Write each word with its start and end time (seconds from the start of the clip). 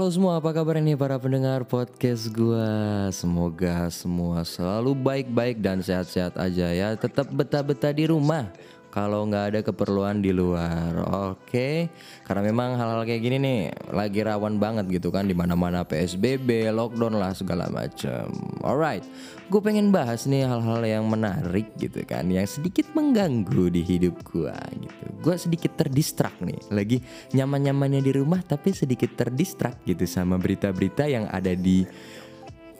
Halo 0.00 0.08
semua, 0.08 0.40
apa 0.40 0.48
kabar 0.56 0.80
ini 0.80 0.96
para 0.96 1.20
pendengar 1.20 1.60
podcast 1.68 2.32
gua? 2.32 3.12
Semoga 3.12 3.84
semua 3.92 4.40
selalu 4.48 4.96
baik-baik 4.96 5.60
dan 5.60 5.84
sehat-sehat 5.84 6.40
aja 6.40 6.72
ya. 6.72 6.96
Tetap 6.96 7.28
betah-betah 7.28 7.92
di 7.92 8.08
rumah. 8.08 8.48
Kalau 8.90 9.22
nggak 9.22 9.44
ada 9.54 9.60
keperluan 9.62 10.18
di 10.18 10.34
luar, 10.34 10.98
oke? 11.30 11.86
Karena 12.26 12.42
memang 12.42 12.74
hal-hal 12.74 13.06
kayak 13.06 13.22
gini 13.22 13.36
nih 13.38 13.60
lagi 13.94 14.18
rawan 14.26 14.58
banget 14.58 14.90
gitu 14.90 15.14
kan, 15.14 15.30
di 15.30 15.34
mana-mana 15.34 15.86
PSBB, 15.86 16.74
lockdown 16.74 17.14
lah 17.14 17.30
segala 17.30 17.70
macam. 17.70 18.26
Alright, 18.66 19.06
gue 19.46 19.60
pengen 19.62 19.94
bahas 19.94 20.26
nih 20.26 20.42
hal-hal 20.42 20.82
yang 20.82 21.06
menarik 21.06 21.70
gitu 21.78 22.02
kan, 22.02 22.26
yang 22.34 22.50
sedikit 22.50 22.90
mengganggu 22.90 23.70
di 23.70 23.86
hidup 23.86 24.26
gua 24.26 24.58
gitu. 24.74 25.06
Gue 25.22 25.38
sedikit 25.38 25.78
terdistrak 25.78 26.34
nih, 26.42 26.58
lagi 26.74 26.98
nyaman-nyamannya 27.30 28.02
di 28.02 28.10
rumah 28.10 28.42
tapi 28.42 28.74
sedikit 28.74 29.14
terdistrak 29.14 29.86
gitu 29.86 30.02
sama 30.02 30.34
berita-berita 30.34 31.06
yang 31.06 31.30
ada 31.30 31.54
di 31.54 31.86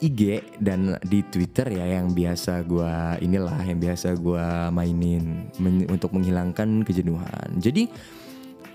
IG 0.00 0.40
dan 0.58 0.96
di 1.04 1.20
Twitter 1.28 1.68
ya 1.68 2.00
yang 2.00 2.16
biasa 2.16 2.64
gua 2.64 3.20
inilah 3.20 3.60
yang 3.62 3.76
biasa 3.76 4.16
gua 4.16 4.72
mainin 4.72 5.52
men- 5.60 5.88
untuk 5.92 6.16
menghilangkan 6.16 6.82
kejenuhan. 6.82 7.48
Jadi 7.60 7.86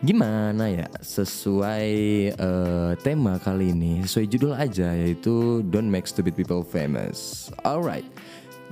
gimana 0.06 0.70
ya 0.70 0.86
sesuai 1.02 1.90
eh, 2.38 2.92
tema 3.02 3.42
kali 3.42 3.74
ini 3.74 4.06
sesuai 4.06 4.28
judul 4.30 4.54
aja 4.54 4.94
yaitu 4.94 5.66
Don't 5.66 5.90
Make 5.90 6.06
Stupid 6.06 6.38
People 6.38 6.62
Famous. 6.62 7.50
Alright. 7.66 8.06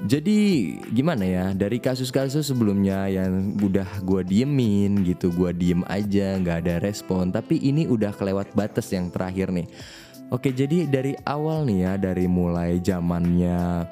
Jadi 0.04 0.74
gimana 0.90 1.24
ya 1.24 1.46
dari 1.56 1.78
kasus-kasus 1.78 2.50
sebelumnya 2.50 3.08
yang 3.08 3.56
udah 3.62 3.88
gua 4.04 4.22
diemin 4.26 5.06
gitu 5.06 5.32
gua 5.32 5.54
diem 5.54 5.86
aja 5.86 6.38
nggak 6.38 6.58
ada 6.66 6.76
respon 6.82 7.30
tapi 7.30 7.62
ini 7.62 7.86
udah 7.88 8.12
kelewat 8.12 8.52
batas 8.58 8.90
yang 8.92 9.08
terakhir 9.14 9.54
nih 9.54 9.70
Oke 10.34 10.50
jadi 10.50 10.90
dari 10.90 11.14
awal 11.30 11.70
nih 11.70 11.80
ya 11.86 11.94
dari 12.02 12.26
mulai 12.26 12.82
zamannya 12.82 13.86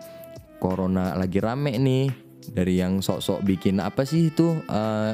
corona 0.57 1.13
lagi 1.13 1.37
rame 1.37 1.77
nih 1.77 2.09
dari 2.49 2.81
yang 2.81 2.97
sok-sok 2.97 3.45
bikin 3.45 3.77
apa 3.77 4.01
sih 4.01 4.33
itu 4.33 4.57
eh, 4.65 5.13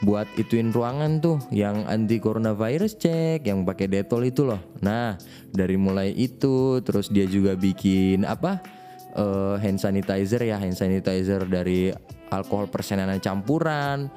buat 0.00 0.24
ituin 0.40 0.72
ruangan 0.72 1.20
tuh 1.20 1.36
yang 1.52 1.84
anti 1.84 2.16
coronavirus 2.16 2.96
cek 2.96 3.44
yang 3.44 3.68
pakai 3.68 3.84
detol 3.84 4.24
itu 4.24 4.48
loh. 4.48 4.80
Nah 4.80 5.20
dari 5.52 5.76
mulai 5.76 6.16
itu 6.16 6.80
terus 6.80 7.12
dia 7.12 7.28
juga 7.28 7.52
bikin 7.52 8.24
apa 8.24 8.64
eh, 9.12 9.60
hand 9.60 9.76
sanitizer 9.76 10.40
ya 10.40 10.56
hand 10.56 10.80
sanitizer 10.80 11.44
dari 11.44 11.92
alkohol 12.32 12.72
persenan 12.72 13.12
campuran. 13.20 14.08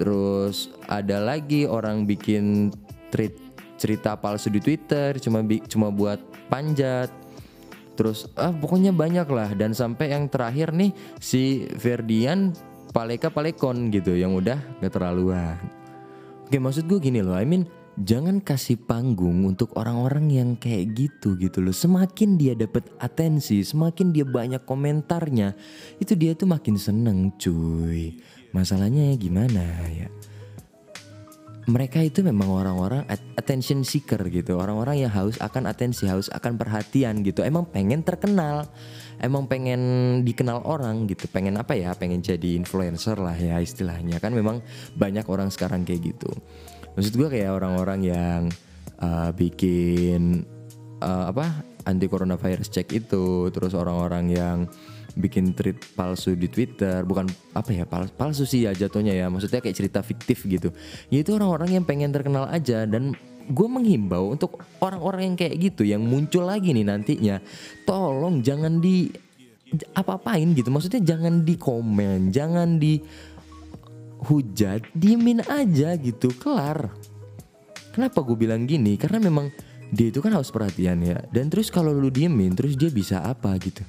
Terus 0.00 0.72
ada 0.88 1.20
lagi 1.20 1.68
orang 1.68 2.08
bikin 2.08 2.72
treat 3.12 3.43
cerita 3.84 4.16
palsu 4.16 4.48
di 4.48 4.64
Twitter 4.64 5.20
cuma 5.20 5.44
cuma 5.68 5.92
buat 5.92 6.16
panjat. 6.48 7.12
Terus 8.00 8.32
ah 8.40 8.48
pokoknya 8.48 8.96
banyak 8.96 9.28
lah. 9.28 9.52
Dan 9.52 9.76
sampai 9.76 10.16
yang 10.16 10.32
terakhir 10.32 10.72
nih 10.72 10.96
si 11.20 11.68
Ferdian 11.76 12.56
Paleka 12.96 13.28
Palekon 13.28 13.92
gitu 13.92 14.16
yang 14.16 14.32
udah 14.32 14.56
keterlaluan. 14.80 15.60
Oke 16.48 16.56
maksud 16.56 16.88
gue 16.88 16.96
gini 16.96 17.20
loh 17.20 17.36
I 17.36 17.44
mean 17.44 17.68
jangan 18.00 18.40
kasih 18.40 18.80
panggung 18.88 19.44
untuk 19.44 19.76
orang-orang 19.76 20.32
yang 20.32 20.50
kayak 20.56 20.96
gitu 20.96 21.36
gitu 21.36 21.60
loh. 21.60 21.76
Semakin 21.76 22.40
dia 22.40 22.56
dapat 22.56 22.88
atensi 23.04 23.60
semakin 23.60 24.16
dia 24.16 24.24
banyak 24.24 24.64
komentarnya 24.64 25.52
itu 26.00 26.16
dia 26.16 26.32
tuh 26.32 26.48
makin 26.48 26.80
seneng 26.80 27.36
cuy. 27.36 28.16
Masalahnya 28.56 29.12
gimana 29.20 29.60
ya 29.92 30.08
mereka 31.64 32.00
itu 32.04 32.20
memang 32.20 32.52
orang-orang 32.52 33.08
at- 33.08 33.24
attention 33.40 33.84
seeker 33.84 34.20
gitu. 34.28 34.60
Orang-orang 34.60 35.06
yang 35.06 35.12
haus 35.12 35.40
akan 35.40 35.68
atensi 35.68 36.04
haus 36.04 36.28
akan 36.28 36.60
perhatian 36.60 37.24
gitu. 37.24 37.40
Emang 37.40 37.64
pengen 37.68 38.04
terkenal. 38.04 38.68
Emang 39.16 39.48
pengen 39.48 39.80
dikenal 40.26 40.60
orang 40.68 41.08
gitu. 41.08 41.24
Pengen 41.32 41.56
apa 41.56 41.72
ya? 41.72 41.96
Pengen 41.96 42.20
jadi 42.20 42.60
influencer 42.60 43.16
lah 43.16 43.36
ya 43.36 43.56
istilahnya. 43.64 44.20
Kan 44.20 44.36
memang 44.36 44.60
banyak 44.92 45.24
orang 45.24 45.48
sekarang 45.48 45.88
kayak 45.88 46.12
gitu. 46.12 46.30
Maksud 46.94 47.16
gue 47.16 47.28
kayak 47.32 47.50
orang-orang 47.56 48.00
yang 48.04 48.40
uh, 49.00 49.32
bikin 49.32 50.44
uh, 51.00 51.32
apa 51.32 51.64
anti 51.88 52.06
coronavirus 52.12 52.68
check 52.68 52.92
itu. 52.92 53.48
Terus 53.48 53.72
orang-orang 53.72 54.26
yang 54.28 54.58
bikin 55.14 55.52
tweet 55.52 55.78
palsu 55.94 56.32
di 56.34 56.48
Twitter 56.48 57.04
bukan 57.04 57.28
apa 57.52 57.70
ya 57.70 57.84
pal- 57.84 58.10
palsu 58.10 58.48
sih 58.48 58.64
ya 58.64 58.72
jatuhnya 58.72 59.12
ya 59.12 59.28
maksudnya 59.28 59.60
kayak 59.60 59.76
cerita 59.76 60.00
fiktif 60.00 60.42
gitu 60.48 60.72
ya 61.12 61.20
itu 61.20 61.30
orang-orang 61.36 61.80
yang 61.80 61.84
pengen 61.84 62.10
terkenal 62.10 62.48
aja 62.48 62.88
dan 62.88 63.12
gue 63.44 63.68
menghimbau 63.68 64.32
untuk 64.32 64.64
orang-orang 64.80 65.32
yang 65.32 65.36
kayak 65.36 65.54
gitu 65.60 65.82
yang 65.84 66.00
muncul 66.00 66.48
lagi 66.48 66.72
nih 66.72 66.88
nantinya 66.88 67.36
tolong 67.84 68.40
jangan 68.40 68.80
di 68.80 69.12
apa-apain 69.92 70.54
gitu 70.56 70.72
maksudnya 70.72 71.02
jangan 71.04 71.44
di 71.44 71.54
komen 71.60 72.32
jangan 72.32 72.80
di 72.80 72.98
hujat 74.24 74.88
diemin 74.96 75.44
aja 75.44 75.92
gitu 76.00 76.32
kelar 76.40 76.88
Kenapa 77.94 78.26
gue 78.26 78.34
bilang 78.34 78.66
gini? 78.66 78.98
Karena 78.98 79.22
memang 79.22 79.54
dia 79.94 80.10
itu 80.10 80.18
kan 80.18 80.34
harus 80.34 80.50
perhatian 80.50 80.98
ya. 81.06 81.22
Dan 81.30 81.46
terus 81.46 81.70
kalau 81.70 81.94
lu 81.94 82.10
diemin, 82.10 82.50
terus 82.58 82.74
dia 82.74 82.90
bisa 82.90 83.22
apa 83.22 83.54
gitu? 83.62 83.86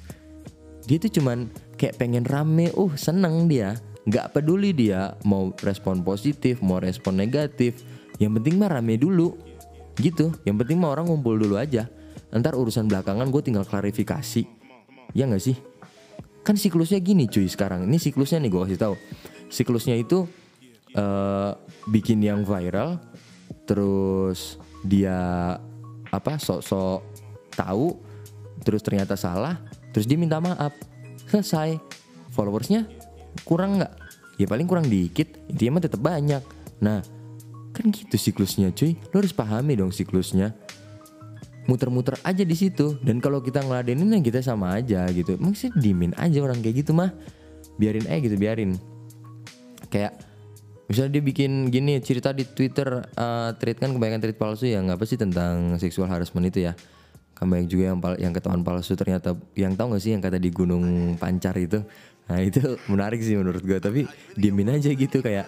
Dia 0.86 1.02
tuh 1.02 1.10
cuman 1.18 1.50
kayak 1.74 1.98
pengen 1.98 2.22
rame, 2.22 2.70
uh 2.74 2.94
seneng 2.94 3.50
dia. 3.50 3.74
Nggak 4.06 4.38
peduli 4.38 4.70
dia 4.70 5.18
mau 5.26 5.50
respon 5.58 6.06
positif, 6.06 6.62
mau 6.62 6.78
respon 6.78 7.18
negatif. 7.18 7.82
Yang 8.22 8.38
penting 8.40 8.54
mah 8.62 8.70
rame 8.70 8.94
dulu, 8.94 9.34
gitu. 9.98 10.30
Yang 10.46 10.62
penting 10.62 10.78
mah 10.78 10.94
orang 10.94 11.10
ngumpul 11.10 11.34
dulu 11.34 11.58
aja. 11.58 11.90
Ntar 12.30 12.54
urusan 12.54 12.86
belakangan 12.86 13.26
gue 13.34 13.42
tinggal 13.42 13.66
klarifikasi. 13.66 14.46
Ya 15.10 15.26
nggak 15.26 15.42
sih? 15.42 15.58
Kan 16.46 16.54
siklusnya 16.54 17.02
gini 17.02 17.26
cuy 17.26 17.50
sekarang. 17.50 17.90
Ini 17.90 17.98
siklusnya 17.98 18.38
nih 18.38 18.50
gue 18.54 18.60
kasih 18.70 18.78
tahu. 18.78 18.94
Siklusnya 19.50 19.98
itu 19.98 20.30
eh 20.94 21.52
bikin 21.90 22.22
yang 22.22 22.46
viral, 22.46 23.02
terus 23.66 24.62
dia 24.86 25.18
apa 26.14 26.38
sok-sok 26.38 27.02
tahu, 27.58 27.98
terus 28.62 28.86
ternyata 28.86 29.18
salah, 29.18 29.65
terus 29.96 30.04
dia 30.04 30.20
minta 30.20 30.36
maaf, 30.36 30.76
selesai. 31.32 31.80
Followersnya 32.36 32.84
kurang 33.48 33.80
nggak? 33.80 33.92
Ya 34.36 34.44
paling 34.44 34.68
kurang 34.68 34.92
dikit, 34.92 35.40
intinya 35.48 35.80
mah 35.80 35.82
tetap 35.88 36.04
banyak. 36.04 36.44
Nah, 36.84 37.00
kan 37.72 37.88
gitu 37.88 38.20
siklusnya 38.20 38.76
cuy. 38.76 39.00
Lo 39.08 39.24
harus 39.24 39.32
pahami 39.32 39.80
dong 39.80 39.88
siklusnya. 39.88 40.52
Muter-muter 41.64 42.20
aja 42.20 42.44
di 42.44 42.52
situ. 42.52 43.00
Dan 43.00 43.24
kalau 43.24 43.40
kita 43.40 43.64
ngeladenin 43.64 44.12
ya 44.12 44.20
kita 44.20 44.44
sama 44.44 44.76
aja 44.76 45.08
gitu. 45.16 45.40
Maksudnya 45.40 45.80
dimin 45.80 46.12
aja 46.20 46.44
orang 46.44 46.60
kayak 46.60 46.84
gitu 46.84 46.92
mah. 46.92 47.16
Biarin 47.80 48.04
aja 48.04 48.20
gitu 48.20 48.36
biarin. 48.36 48.76
Kayak 49.88 50.20
misalnya 50.92 51.16
dia 51.16 51.22
bikin 51.24 51.72
gini 51.72 51.96
cerita 52.04 52.36
di 52.36 52.44
Twitter 52.44 53.00
eh 53.00 53.50
tweet 53.56 53.80
kan 53.80 53.90
kebanyakan 53.96 54.20
tweet 54.22 54.38
palsu 54.38 54.68
yang 54.68 54.92
apa 54.92 55.02
sih 55.08 55.18
tentang 55.18 55.80
seksual 55.82 56.06
harassment 56.06 56.46
itu 56.46 56.70
ya 56.70 56.78
kan 57.36 57.52
banyak 57.52 57.68
juga 57.68 57.92
yang 57.92 57.98
yang 58.16 58.32
ketahuan 58.32 58.64
palsu 58.64 58.96
ternyata. 58.96 59.36
Yang 59.52 59.72
tahu 59.76 59.86
gak 59.92 60.02
sih 60.02 60.10
yang 60.16 60.22
kata 60.24 60.40
di 60.40 60.48
Gunung 60.48 61.14
Pancar 61.20 61.52
itu? 61.60 61.84
Nah 62.26 62.40
itu 62.40 62.80
menarik 62.88 63.20
sih 63.20 63.36
menurut 63.36 63.60
gue 63.60 63.76
tapi 63.76 64.08
diemin 64.34 64.72
aja 64.72 64.88
gitu 64.88 65.20
kayak 65.20 65.44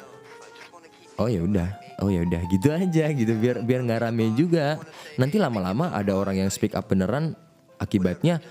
oh 1.17 1.33
ya 1.33 1.41
udah. 1.41 1.69
Oh 2.05 2.13
ya 2.13 2.23
udah. 2.23 2.45
Gitu 2.53 2.69
aja 2.69 3.09
gitu. 3.11 3.33
Biar 3.41 3.65
biar 3.65 3.81
nggak 3.89 4.05
rame 4.05 4.37
juga. 4.37 4.77
Nanti 5.17 5.41
lama-lama 5.41 5.91
ada 5.97 6.13
orang 6.13 6.45
yang 6.45 6.51
speak 6.53 6.77
up 6.77 6.93
beneran 6.93 7.33
akibatnya 7.81 8.45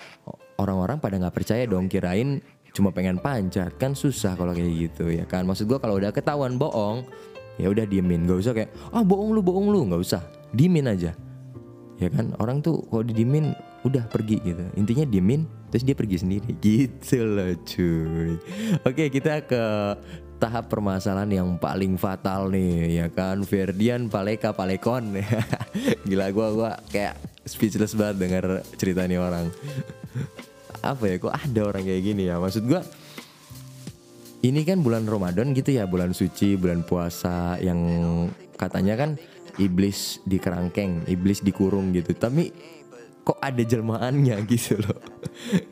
orang-orang 0.58 0.98
pada 0.98 1.22
nggak 1.22 1.36
percaya 1.38 1.64
dong. 1.70 1.86
Kirain 1.86 2.42
cuma 2.74 2.90
pengen 2.90 3.22
panjat 3.22 3.74
kan 3.78 3.94
susah 3.94 4.34
kalau 4.34 4.52
kayak 4.58 4.90
gitu 4.90 5.14
ya 5.14 5.30
kan? 5.30 5.46
Maksud 5.46 5.70
gua 5.70 5.78
kalau 5.78 6.02
udah 6.02 6.10
ketahuan 6.10 6.58
bohong 6.58 7.06
ya 7.62 7.70
udah 7.70 7.86
diemin. 7.86 8.26
Gak 8.26 8.40
usah 8.42 8.54
kayak 8.58 8.74
ah 8.90 9.06
bohong 9.06 9.30
lu 9.30 9.46
bohong 9.46 9.70
lu. 9.70 9.86
Nggak 9.86 10.02
usah. 10.02 10.26
Diemin 10.52 10.90
aja 10.90 11.27
ya 11.98 12.10
kan? 12.10 12.34
Orang 12.42 12.62
tuh 12.62 12.86
kalau 12.90 13.04
didiemin 13.06 13.54
udah 13.86 14.06
pergi 14.10 14.42
gitu. 14.42 14.64
Intinya 14.78 15.06
diemin 15.06 15.46
terus 15.70 15.84
dia 15.84 15.96
pergi 15.98 16.18
sendiri. 16.22 16.52
Gitu 16.64 17.24
loh 17.24 17.54
cuy. 17.68 18.34
Oke 18.88 19.10
kita 19.14 19.44
ke 19.46 19.64
tahap 20.38 20.70
permasalahan 20.70 21.30
yang 21.34 21.50
paling 21.58 21.98
fatal 21.98 22.50
nih 22.54 23.04
ya 23.04 23.08
kan? 23.10 23.42
Ferdian 23.44 24.08
Paleka 24.08 24.54
Palekon. 24.54 25.18
Gila 26.08 26.28
gua 26.34 26.48
gua 26.54 26.72
kayak 26.90 27.18
speechless 27.46 27.98
banget 27.98 28.16
dengar 28.22 28.46
cerita 28.78 29.06
nih 29.06 29.20
orang. 29.20 29.50
Apa 30.86 31.10
ya 31.10 31.16
kok 31.18 31.34
ada 31.34 31.62
orang 31.66 31.84
kayak 31.84 32.04
gini 32.06 32.30
ya? 32.30 32.38
Maksud 32.38 32.64
gua 32.70 32.86
ini 34.46 34.62
kan 34.62 34.86
bulan 34.86 35.10
Ramadan 35.10 35.52
gitu 35.58 35.74
ya, 35.74 35.90
bulan 35.90 36.14
suci, 36.14 36.54
bulan 36.56 36.86
puasa 36.86 37.58
yang 37.58 37.82
katanya 38.58 38.94
kan 38.94 39.10
iblis 39.58 40.22
di 40.24 40.38
kerangkeng, 40.38 41.06
iblis 41.10 41.42
dikurung 41.42 41.94
gitu. 41.94 42.14
Tapi 42.14 42.50
kok 43.26 43.38
ada 43.44 43.60
jelmaannya 43.60 44.40
gitu 44.52 44.80
loh. 44.80 45.00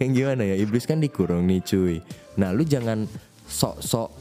yang 0.02 0.12
gimana 0.12 0.44
ya? 0.44 0.56
Iblis 0.60 0.86
kan 0.86 1.00
dikurung 1.00 1.48
nih 1.48 1.62
cuy. 1.64 1.98
Nah, 2.38 2.52
lu 2.52 2.68
jangan 2.68 3.08
sok-sok 3.48 4.12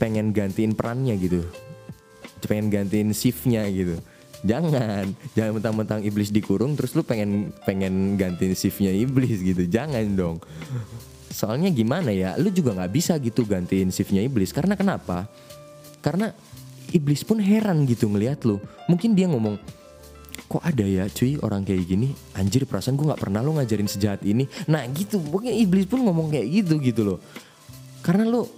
pengen 0.00 0.32
gantiin 0.32 0.72
perannya 0.72 1.14
gitu. 1.20 1.44
Pengen 2.46 2.72
gantiin 2.72 3.12
shiftnya 3.12 3.68
gitu. 3.68 4.00
jangan 4.40 5.04
jangan 5.36 5.60
mentang-mentang 5.60 6.00
iblis 6.00 6.32
dikurung 6.32 6.72
terus 6.72 6.96
lu 6.96 7.04
pengen 7.04 7.52
pengen 7.68 8.16
gantiin 8.16 8.56
shiftnya 8.56 8.88
iblis 8.88 9.44
gitu 9.44 9.68
jangan 9.68 10.00
dong 10.16 10.40
soalnya 11.28 11.68
gimana 11.68 12.08
ya 12.08 12.34
lu 12.40 12.48
juga 12.48 12.72
nggak 12.72 12.92
bisa 12.92 13.20
gitu 13.20 13.44
gantiin 13.44 13.92
shiftnya 13.92 14.24
iblis 14.24 14.50
karena 14.50 14.80
kenapa 14.80 15.28
karena 16.00 16.32
iblis 16.90 17.22
pun 17.22 17.38
heran 17.38 17.86
gitu 17.86 18.10
ngelihat 18.10 18.42
lu. 18.46 18.58
Mungkin 18.86 19.14
dia 19.14 19.30
ngomong 19.30 19.58
kok 20.50 20.62
ada 20.66 20.82
ya 20.82 21.06
cuy 21.06 21.38
orang 21.40 21.62
kayak 21.62 21.86
gini? 21.86 22.10
Anjir 22.34 22.66
perasaan 22.66 22.98
gue 22.98 23.06
nggak 23.06 23.22
pernah 23.22 23.40
lo 23.40 23.54
ngajarin 23.58 23.86
sejahat 23.86 24.26
ini. 24.26 24.46
Nah 24.66 24.82
gitu. 24.90 25.22
Pokoknya 25.22 25.54
iblis 25.54 25.86
pun 25.86 26.02
ngomong 26.02 26.34
kayak 26.34 26.46
gitu 26.50 26.82
gitu 26.82 27.02
loh. 27.06 27.18
Karena 28.02 28.26
lo 28.26 28.50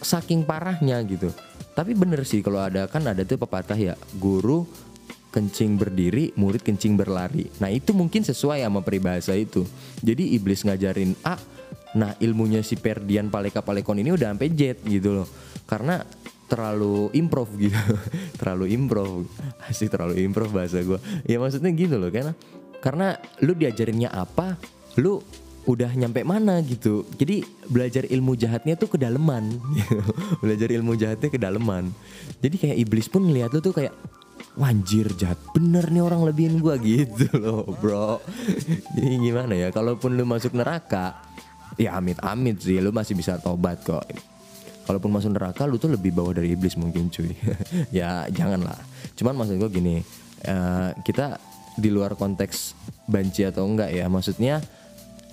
saking 0.00 0.46
parahnya 0.46 1.02
gitu. 1.02 1.32
Tapi 1.76 1.92
bener 1.92 2.24
sih 2.24 2.40
kalau 2.40 2.62
ada 2.62 2.88
kan 2.88 3.04
ada 3.04 3.20
tuh 3.26 3.36
pepatah 3.36 3.76
ya 3.76 3.94
guru 4.16 4.64
kencing 5.34 5.76
berdiri 5.76 6.32
murid 6.40 6.64
kencing 6.64 6.96
berlari. 6.96 7.44
Nah 7.60 7.68
itu 7.68 7.92
mungkin 7.92 8.24
sesuai 8.24 8.64
sama 8.64 8.80
peribahasa 8.80 9.36
itu. 9.36 9.68
Jadi 10.00 10.32
iblis 10.32 10.64
ngajarin 10.64 11.12
A 11.26 11.36
nah 11.96 12.12
ilmunya 12.20 12.60
si 12.60 12.76
Perdian 12.76 13.32
Paleka 13.32 13.64
Palekon 13.64 14.00
ini 14.00 14.12
udah 14.12 14.32
sampai 14.32 14.48
Z 14.52 14.84
gitu 14.88 15.16
loh. 15.16 15.28
Karena 15.64 16.00
terlalu 16.46 17.10
improv 17.14 17.50
gitu. 17.58 17.74
Terlalu 18.40 18.74
improv. 18.74 19.26
Asik 19.66 19.90
terlalu 19.90 20.22
improv 20.22 20.50
bahasa 20.54 20.78
gue 20.80 20.98
ya 21.26 21.42
maksudnya 21.42 21.70
gitu 21.74 21.98
loh 21.98 22.10
karena 22.10 22.32
karena 22.78 23.18
lu 23.42 23.52
diajarinnya 23.58 24.14
apa 24.14 24.54
lu 25.02 25.18
udah 25.66 25.90
nyampe 25.90 26.22
mana 26.22 26.62
gitu. 26.62 27.02
Jadi 27.18 27.42
belajar 27.66 28.06
ilmu 28.06 28.38
jahatnya 28.38 28.78
tuh 28.78 28.86
kedalaman 28.94 29.58
belajar 30.42 30.70
ilmu 30.70 30.94
jahatnya 30.94 31.26
kedalaman 31.26 31.90
jadi 32.38 32.56
kayak 32.62 32.76
iblis 32.86 33.10
pun 33.10 33.26
ngeliat 33.26 33.50
lu 33.50 33.60
tuh 33.60 33.74
kayak 33.74 33.94
Wanjir 34.56 35.12
jahat 35.20 35.36
bener 35.52 35.84
nih 35.92 36.00
orang 36.00 36.24
lebihin 36.24 36.64
gue 36.64 36.72
gitu 36.88 37.28
loh 37.36 37.68
bro. 37.76 38.24
Jadi 38.96 39.20
gimana 39.20 39.52
ya 39.52 39.68
Kalaupun 39.68 40.16
lu 40.16 40.24
masuk 40.24 40.56
neraka 40.56 41.20
Ya 41.76 41.92
amit-amit 41.96 42.64
sih 42.64 42.80
Lu 42.80 42.88
masih 42.88 43.12
bisa 43.12 43.36
tobat 43.36 43.84
kok 43.84 44.04
kalaupun 44.86 45.10
masuk 45.10 45.34
neraka 45.34 45.66
lu 45.66 45.76
tuh 45.76 45.90
lebih 45.90 46.14
bawah 46.14 46.32
dari 46.38 46.54
iblis 46.54 46.78
mungkin 46.78 47.10
cuy. 47.10 47.34
Ya 47.98 48.30
janganlah. 48.30 48.78
Cuman 49.18 49.34
maksud 49.34 49.58
gue 49.58 49.70
gini 49.74 49.96
uh, 50.46 50.94
kita 51.02 51.36
di 51.76 51.90
luar 51.92 52.14
konteks 52.14 52.72
banci 53.10 53.44
atau 53.44 53.68
enggak 53.68 53.92
ya 53.92 54.06
maksudnya 54.08 54.62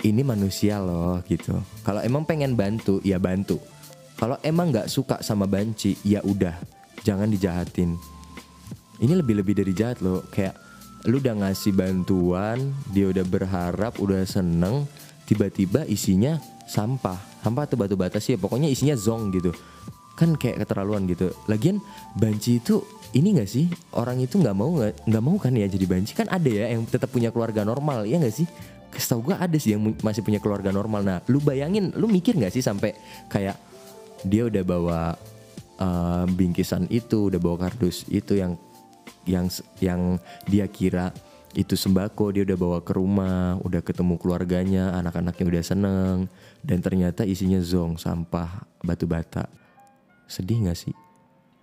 ini 0.03 0.25
manusia 0.25 0.81
loh 0.81 1.21
gitu. 1.29 1.55
Kalau 1.85 2.01
emang 2.03 2.25
pengen 2.25 2.57
bantu 2.57 2.99
ya 3.05 3.21
bantu. 3.21 3.61
Kalau 4.17 4.35
emang 4.43 4.73
nggak 4.73 4.91
suka 4.91 5.21
sama 5.21 5.45
banci 5.45 5.95
ya 6.03 6.19
udah 6.25 6.57
jangan 7.05 7.29
dijahatin. 7.29 7.95
Ini 8.99 9.13
lebih-lebih 9.19 9.55
dari 9.63 9.73
jahat 9.75 10.01
loh 10.01 10.25
kayak 10.31 10.55
lu 11.03 11.19
udah 11.19 11.35
ngasih 11.43 11.75
bantuan 11.75 12.71
dia 12.95 13.11
udah 13.11 13.25
berharap 13.27 13.99
udah 13.99 14.23
seneng 14.23 14.87
tiba-tiba 15.27 15.83
isinya 15.83 16.39
sampah 16.63 17.32
sampah 17.43 17.67
atau 17.67 17.75
batu 17.75 17.99
bata 17.99 18.17
sih 18.23 18.33
ya 18.33 18.39
pokoknya 18.39 18.71
isinya 18.71 18.95
zong 18.95 19.35
gitu. 19.35 19.51
Kan 20.15 20.39
kayak 20.39 20.63
keterlaluan 20.63 21.03
gitu. 21.09 21.35
Lagian 21.51 21.83
banci 22.15 22.63
itu 22.63 22.79
ini 23.11 23.35
gak 23.35 23.49
sih? 23.49 23.67
Orang 23.93 24.23
itu 24.23 24.39
nggak 24.39 24.55
mau 24.55 24.71
nggak 24.79 25.23
mau 25.23 25.35
kan 25.37 25.51
ya 25.53 25.67
jadi 25.67 25.85
banci? 25.85 26.15
Kan 26.15 26.31
ada 26.31 26.47
ya 26.47 26.71
yang 26.71 26.87
tetap 26.87 27.11
punya 27.11 27.29
keluarga 27.29 27.67
normal 27.67 28.07
ya 28.07 28.17
nggak 28.17 28.33
sih? 28.33 28.47
Setahu 28.93 29.33
gue 29.33 29.35
ada 29.35 29.57
sih 29.57 29.75
yang 29.75 29.93
masih 30.01 30.23
punya 30.23 30.39
keluarga 30.39 30.71
normal. 30.71 31.03
Nah 31.03 31.17
lu 31.27 31.43
bayangin 31.43 31.91
lu 31.99 32.07
mikir 32.07 32.39
nggak 32.39 32.53
sih 32.53 32.63
sampai 32.63 32.95
kayak 33.27 33.57
dia 34.23 34.47
udah 34.47 34.63
bawa 34.63 34.99
uh, 35.81 36.25
bingkisan 36.29 36.87
itu 36.87 37.27
udah 37.33 37.39
bawa 37.41 37.67
kardus 37.67 38.07
itu 38.07 38.39
yang 38.39 38.55
yang 39.27 39.47
yang 39.79 40.19
dia 40.47 40.67
kira 40.67 41.11
itu 41.53 41.77
sembako 41.77 42.33
dia 42.33 42.41
udah 42.45 42.57
bawa 42.57 42.79
ke 42.81 42.97
rumah, 42.97 43.61
udah 43.61 43.85
ketemu 43.85 44.17
keluarganya, 44.17 44.97
anak-anaknya 44.97 45.45
udah 45.45 45.63
seneng, 45.63 46.17
dan 46.65 46.81
ternyata 46.81 47.21
isinya 47.21 47.61
zong, 47.61 48.01
sampah, 48.01 48.65
batu 48.81 49.05
bata. 49.05 49.45
Sedih 50.25 50.65
gak 50.65 50.77
sih? 50.77 50.93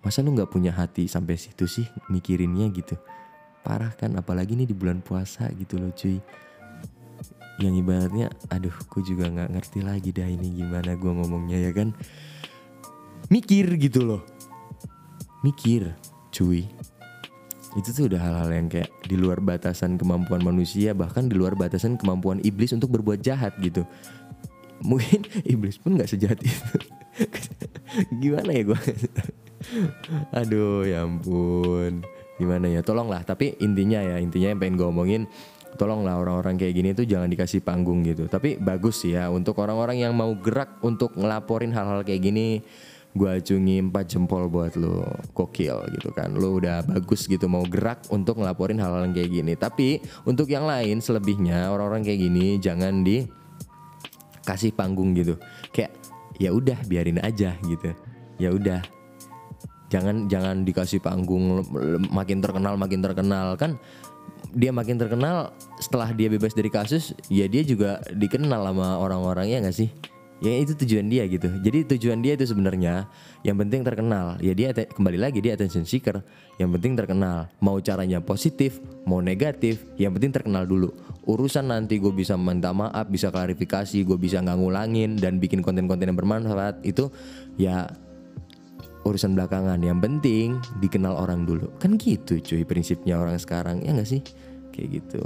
Masa 0.07 0.23
lu 0.23 0.31
gak 0.39 0.55
punya 0.55 0.71
hati 0.71 1.11
sampai 1.11 1.35
situ 1.35 1.67
sih 1.67 1.87
mikirinnya 2.07 2.71
gitu? 2.71 2.95
Parah 3.67 3.91
kan, 3.99 4.15
apalagi 4.15 4.55
nih 4.55 4.71
di 4.71 4.77
bulan 4.79 5.03
puasa 5.03 5.51
gitu 5.59 5.83
loh 5.83 5.91
cuy. 5.91 6.23
Yang 7.59 7.75
ibaratnya, 7.83 8.27
aduh 8.49 8.73
gue 8.73 9.03
juga 9.03 9.27
gak 9.27 9.51
ngerti 9.59 9.83
lagi 9.83 10.15
dah 10.15 10.25
ini 10.31 10.55
gimana 10.55 10.95
gue 10.95 11.13
ngomongnya 11.13 11.59
ya 11.67 11.75
kan. 11.75 11.91
Mikir 13.27 13.75
gitu 13.75 14.07
loh. 14.07 14.23
Mikir 15.43 15.99
cuy 16.31 16.71
itu 17.79 17.95
tuh 17.95 18.05
udah 18.11 18.19
hal-hal 18.19 18.51
yang 18.51 18.67
kayak 18.67 18.91
di 19.07 19.15
luar 19.15 19.39
batasan 19.39 19.95
kemampuan 19.95 20.43
manusia 20.43 20.91
bahkan 20.91 21.31
di 21.31 21.39
luar 21.39 21.55
batasan 21.55 21.95
kemampuan 21.95 22.43
iblis 22.43 22.75
untuk 22.75 22.91
berbuat 22.91 23.23
jahat 23.23 23.55
gitu. 23.63 23.87
Mungkin 24.83 25.29
iblis 25.53 25.79
pun 25.79 25.95
nggak 25.95 26.11
sejahat 26.11 26.43
itu. 26.43 26.67
Gimana 28.23 28.51
ya 28.55 28.63
gue 28.67 28.81
aduh 30.41 30.83
ya 30.83 31.07
ampun. 31.07 32.03
Gimana 32.43 32.67
ya? 32.67 32.83
Tolonglah 32.83 33.23
tapi 33.23 33.55
intinya 33.63 34.03
ya 34.03 34.19
intinya 34.19 34.51
yang 34.51 34.59
pengen 34.59 34.75
gue 34.75 34.89
omongin 34.91 35.23
tolonglah 35.79 36.19
orang-orang 36.19 36.59
kayak 36.59 36.75
gini 36.75 36.91
tuh 36.91 37.07
jangan 37.07 37.31
dikasih 37.31 37.63
panggung 37.63 38.03
gitu. 38.03 38.27
Tapi 38.27 38.59
bagus 38.59 39.07
sih 39.07 39.15
ya 39.15 39.31
untuk 39.31 39.63
orang-orang 39.63 40.03
yang 40.03 40.11
mau 40.19 40.35
gerak 40.35 40.83
untuk 40.83 41.15
ngelaporin 41.15 41.71
hal-hal 41.71 42.03
kayak 42.03 42.19
gini 42.19 42.67
gue 43.11 43.27
acungi 43.27 43.83
empat 43.83 44.07
jempol 44.07 44.47
buat 44.47 44.79
lo 44.79 45.03
kokil 45.35 45.83
gitu 45.99 46.15
kan. 46.15 46.31
Lo 46.39 46.63
udah 46.63 46.87
bagus 46.87 47.27
gitu 47.27 47.51
mau 47.51 47.67
gerak 47.67 48.07
untuk 48.15 48.39
ngelaporin 48.39 48.79
hal-hal 48.79 49.11
yang 49.11 49.15
kayak 49.15 49.31
gini. 49.35 49.53
Tapi 49.59 49.99
untuk 50.27 50.47
yang 50.47 50.67
lain 50.67 51.03
selebihnya 51.03 51.75
orang-orang 51.75 52.07
kayak 52.07 52.21
gini 52.23 52.63
jangan 52.63 53.03
dikasih 53.03 54.71
panggung 54.79 55.19
gitu. 55.19 55.35
Kayak 55.75 55.99
ya 56.39 56.55
udah 56.55 56.79
biarin 56.87 57.19
aja 57.19 57.59
gitu. 57.67 57.91
Ya 58.39 58.55
udah. 58.55 58.81
Jangan 59.91 60.31
jangan 60.31 60.63
dikasih 60.63 61.03
panggung 61.03 61.67
makin 62.15 62.39
terkenal 62.39 62.79
makin 62.79 63.03
terkenal. 63.03 63.59
Kan 63.59 63.83
dia 64.55 64.71
makin 64.71 64.99
terkenal 64.99 65.55
setelah 65.79 66.11
dia 66.15 66.27
bebas 66.31 66.55
dari 66.55 66.71
kasus 66.71 67.15
ya 67.31 67.47
dia 67.47 67.63
juga 67.63 68.03
dikenal 68.11 68.71
sama 68.71 68.99
orang-orang 68.99 69.47
ya 69.47 69.63
nggak 69.63 69.77
sih 69.77 69.91
ya 70.41 70.57
itu 70.57 70.73
tujuan 70.73 71.07
dia 71.07 71.29
gitu. 71.29 71.49
Jadi 71.61 71.97
tujuan 71.97 72.25
dia 72.25 72.33
itu 72.35 72.49
sebenarnya 72.49 73.07
yang 73.45 73.61
penting 73.61 73.85
terkenal. 73.85 74.41
Ya 74.41 74.57
dia 74.57 74.73
kembali 74.73 75.21
lagi 75.21 75.45
dia 75.45 75.55
attention 75.55 75.85
seeker. 75.85 76.25
Yang 76.57 76.81
penting 76.81 76.93
terkenal. 76.97 77.53
Mau 77.61 77.77
caranya 77.81 78.25
positif 78.25 78.81
mau 79.05 79.21
negatif 79.21 79.85
yang 80.01 80.17
penting 80.17 80.33
terkenal 80.33 80.65
dulu. 80.65 80.93
Urusan 81.29 81.69
nanti 81.69 82.01
gue 82.01 82.13
bisa 82.13 82.35
minta 82.41 82.73
maaf 82.73 83.07
bisa 83.13 83.29
klarifikasi 83.29 84.03
gue 84.03 84.19
bisa 84.19 84.41
nggak 84.41 84.59
ngulangin 84.59 85.21
dan 85.21 85.37
bikin 85.37 85.61
konten-konten 85.61 86.09
yang 86.09 86.19
bermanfaat 86.19 86.81
itu 86.83 87.13
ya 87.61 87.89
urusan 89.05 89.37
belakangan. 89.37 89.81
Yang 89.85 89.99
penting 90.09 90.47
dikenal 90.81 91.21
orang 91.21 91.45
dulu. 91.45 91.69
Kan 91.77 92.01
gitu 92.01 92.41
cuy 92.41 92.65
prinsipnya 92.65 93.21
orang 93.21 93.37
sekarang 93.37 93.85
ya 93.85 93.93
nggak 93.93 94.09
sih? 94.09 94.25
Kayak 94.73 95.05
gitu 95.05 95.25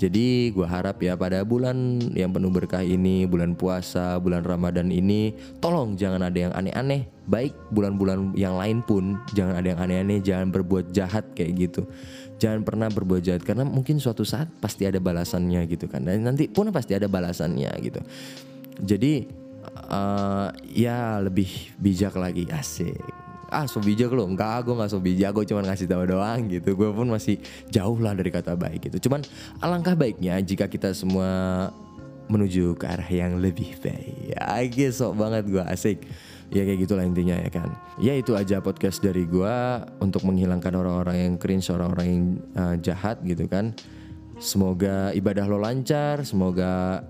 jadi 0.00 0.48
gue 0.56 0.64
harap 0.64 0.96
ya 1.04 1.12
pada 1.12 1.44
bulan 1.44 2.00
yang 2.16 2.32
penuh 2.32 2.48
berkah 2.48 2.80
ini, 2.80 3.28
bulan 3.28 3.52
puasa, 3.52 4.16
bulan 4.16 4.40
Ramadan 4.48 4.88
ini, 4.88 5.36
tolong 5.60 5.92
jangan 5.92 6.24
ada 6.24 6.48
yang 6.48 6.52
aneh-aneh. 6.56 7.04
Baik 7.28 7.52
bulan-bulan 7.68 8.32
yang 8.32 8.56
lain 8.56 8.80
pun 8.80 9.20
jangan 9.36 9.60
ada 9.60 9.76
yang 9.76 9.80
aneh-aneh, 9.84 10.24
jangan 10.24 10.48
berbuat 10.56 10.96
jahat 10.96 11.28
kayak 11.36 11.52
gitu. 11.68 11.84
Jangan 12.40 12.64
pernah 12.64 12.88
berbuat 12.88 13.20
jahat 13.20 13.44
karena 13.44 13.68
mungkin 13.68 14.00
suatu 14.00 14.24
saat 14.24 14.48
pasti 14.64 14.88
ada 14.88 14.96
balasannya 14.96 15.68
gitu 15.68 15.84
kan. 15.84 16.00
Dan 16.00 16.24
nanti 16.24 16.48
pun 16.48 16.72
pasti 16.72 16.96
ada 16.96 17.04
balasannya 17.04 17.68
gitu. 17.84 18.00
Jadi 18.80 19.28
uh, 19.92 20.48
ya 20.72 21.20
lebih 21.20 21.76
bijak 21.76 22.16
lagi 22.16 22.48
asik 22.48 23.19
ah 23.50 23.66
so 23.66 23.82
bijak 23.82 24.14
lo? 24.14 24.24
Enggak 24.24 24.64
gue 24.64 24.74
nggak 24.74 24.90
so 24.90 24.98
bijak 25.02 25.34
gue 25.34 25.44
cuma 25.50 25.60
ngasih 25.66 25.86
tahu 25.90 26.06
doang 26.06 26.46
gitu. 26.48 26.72
Gue 26.78 26.90
pun 26.94 27.10
masih 27.10 27.42
jauh 27.68 27.98
lah 27.98 28.14
dari 28.16 28.30
kata 28.30 28.54
baik 28.54 28.90
gitu 28.90 29.10
cuman 29.10 29.26
alangkah 29.60 29.98
baiknya 29.98 30.38
jika 30.40 30.70
kita 30.70 30.94
semua 30.94 31.68
menuju 32.30 32.78
ke 32.78 32.86
arah 32.86 33.10
yang 33.10 33.42
lebih 33.42 33.74
baik. 33.82 34.38
Ya 34.38 34.88
sok 34.94 35.18
banget 35.18 35.50
gue 35.50 35.64
asik. 35.66 36.06
Ya 36.50 36.66
kayak 36.66 36.82
gitulah 36.86 37.06
intinya 37.06 37.38
ya 37.38 37.50
kan? 37.50 37.74
Ya 37.98 38.14
itu 38.14 38.34
aja 38.34 38.58
podcast 38.62 39.02
dari 39.02 39.26
gue 39.26 39.56
untuk 40.02 40.26
menghilangkan 40.26 40.74
orang-orang 40.74 41.16
yang 41.26 41.34
cringe 41.38 41.70
orang-orang 41.70 42.06
yang 42.06 42.24
uh, 42.54 42.74
jahat 42.78 43.22
gitu 43.26 43.46
kan. 43.50 43.74
Semoga 44.40 45.12
ibadah 45.12 45.44
lo 45.44 45.60
lancar 45.60 46.24
semoga 46.24 47.04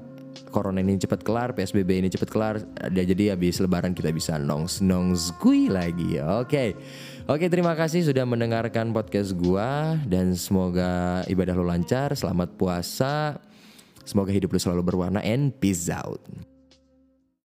corona 0.50 0.82
ini 0.82 0.98
cepat 0.98 1.22
kelar, 1.22 1.54
PSBB 1.54 2.02
ini 2.02 2.08
cepat 2.10 2.28
kelar, 2.28 2.54
ya, 2.90 3.02
jadi 3.06 3.38
habis 3.38 3.62
lebaran 3.62 3.94
kita 3.94 4.10
bisa 4.10 4.36
nongs 4.36 4.82
nongs 4.82 5.30
kui 5.38 5.70
lagi. 5.70 6.18
Oke. 6.18 6.74
Oke, 7.30 7.46
terima 7.46 7.78
kasih 7.78 8.02
sudah 8.02 8.26
mendengarkan 8.26 8.90
podcast 8.90 9.38
gua 9.38 9.94
dan 10.10 10.34
semoga 10.34 11.22
ibadah 11.30 11.54
lo 11.54 11.62
lancar, 11.62 12.10
selamat 12.18 12.58
puasa. 12.58 13.38
Semoga 14.02 14.34
hidup 14.34 14.50
lo 14.50 14.58
selalu 14.58 14.82
berwarna 14.82 15.22
and 15.22 15.54
peace 15.62 15.86
out. 15.86 16.49